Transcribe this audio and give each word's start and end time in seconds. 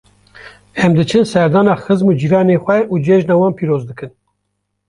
Em 0.85 0.91
diçin 0.97 1.25
serdana 1.31 1.75
xizim 1.83 2.07
û 2.11 2.13
cîranên 2.21 2.59
xwe 2.65 2.79
û 2.93 2.95
cejna 3.05 3.35
wan 3.41 3.53
pîroz 3.57 3.83
dikin. 3.89 4.11